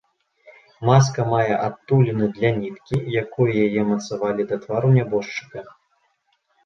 Маска 0.87 1.25
мае 1.33 1.53
адтуліны 1.67 2.29
для 2.39 2.49
ніткі, 2.61 2.97
якой 3.23 3.51
яе 3.67 3.81
мацавалі 3.93 4.41
да 4.53 4.63
твару 4.65 4.89
нябожчыка. 5.01 5.59